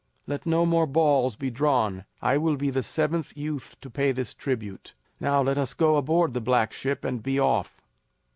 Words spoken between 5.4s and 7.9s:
let us go aboard the black ship and be off."